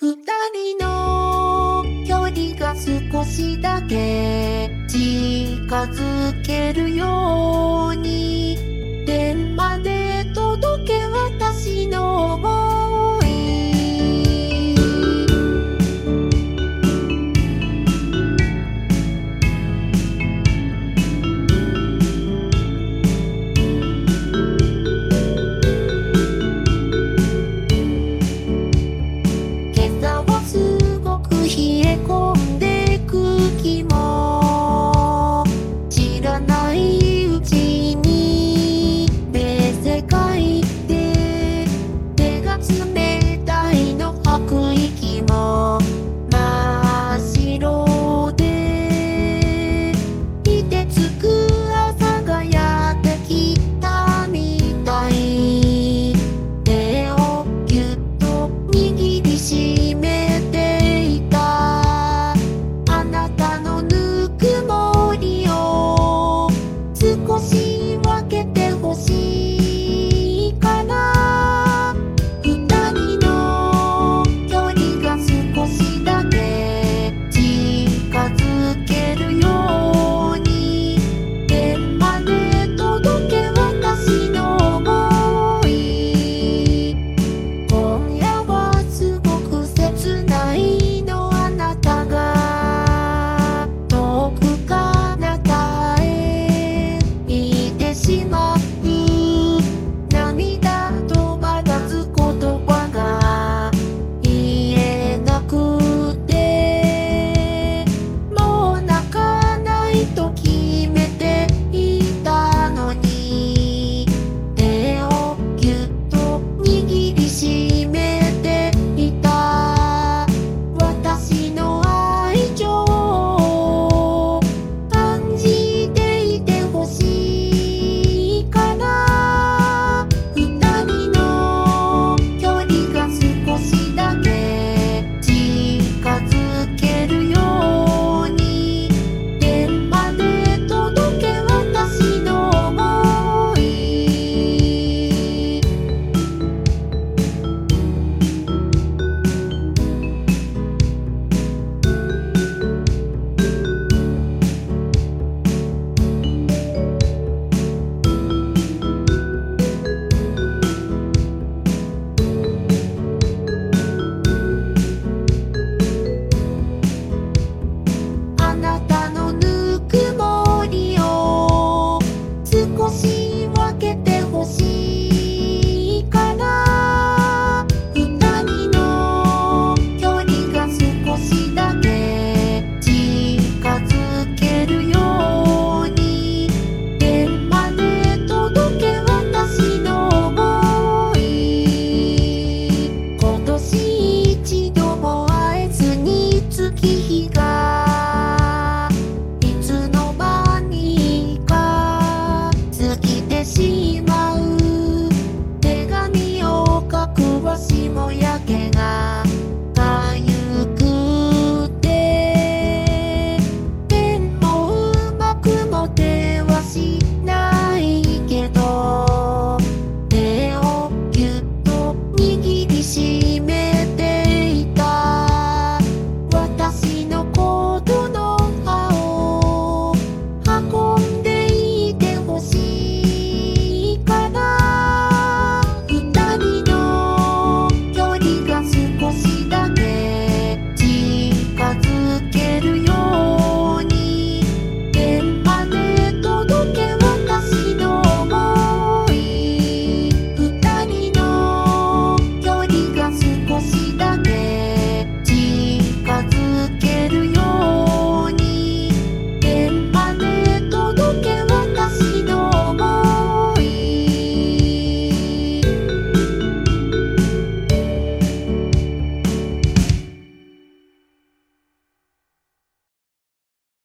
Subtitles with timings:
[0.00, 0.14] 二
[0.54, 7.07] 人の距離が少しだけ近づけるよ。
[67.40, 67.77] しい